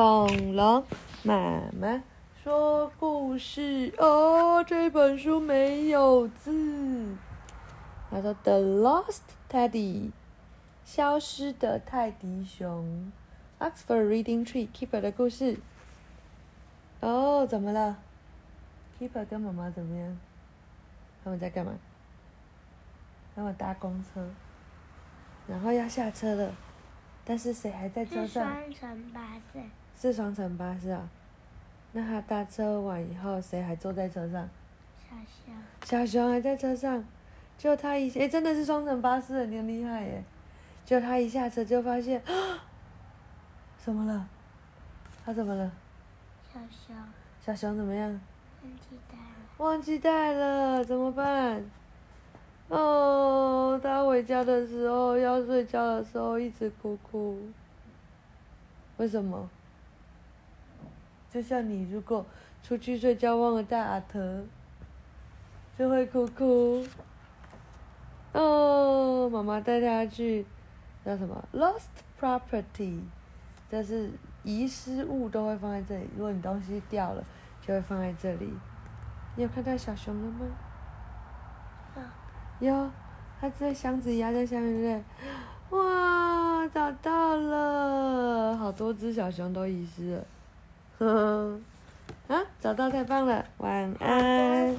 [0.00, 0.82] 恐龙
[1.24, 2.02] 妈妈
[2.42, 7.14] 说故事哦，这本书没有字。
[8.10, 10.12] 他说：“The Lost Teddy，
[10.86, 13.12] 消失的泰迪熊。
[13.58, 15.58] ”Oxford Reading Tree Keeper 的故事。
[17.00, 17.98] 哦，怎么了
[18.98, 20.18] ？Keeper 跟妈妈怎么样？
[21.22, 21.74] 他们在干嘛？
[23.36, 24.26] 他们搭公车，
[25.46, 26.54] 然后要下车了，
[27.22, 28.50] 但是谁还在车上？
[28.50, 29.60] 双层巴士，
[30.00, 31.08] 是双层巴士啊。
[31.92, 34.48] 那他搭车完以后，谁还坐在车上？
[34.98, 35.54] 小熊，
[35.84, 37.04] 小熊还在车上。
[37.58, 40.24] 就他一诶，真的是双层巴士，你很厉害耶！
[40.86, 42.22] 就他一下车就发现，
[43.76, 44.26] 怎么了？
[45.22, 45.70] 他怎么了？
[46.50, 46.96] 小熊，
[47.44, 48.18] 小熊怎么样？
[48.62, 49.24] 忘记带了，
[49.58, 51.62] 忘记带了，怎么办？
[52.68, 57.38] 哦，他回家的时候要睡觉的时候一直哭哭。
[58.96, 59.50] 为什么？
[61.32, 62.26] 就像你如果
[62.62, 64.44] 出去睡觉忘了带阿特，
[65.78, 66.84] 就会哭哭。
[68.32, 70.44] 哦，妈妈带他去
[71.04, 71.88] 叫什么？Lost
[72.20, 73.00] property，
[73.70, 74.10] 这是
[74.42, 76.08] 遗失物都会放在这里。
[76.16, 77.24] 如果你东西掉了，
[77.60, 78.52] 就会放在这里。
[79.36, 80.46] 你有看到小熊了吗？
[82.58, 82.90] 有，
[83.40, 85.00] 它在箱子压在下面，对不
[85.70, 85.78] 对？
[85.78, 90.24] 哇，找到了，好多只小熊都遗失了。
[91.00, 91.58] 呵呵，
[92.36, 94.76] 啊，找到太棒了，晚安。